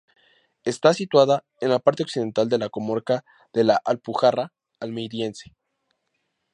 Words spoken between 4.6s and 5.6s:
Almeriense.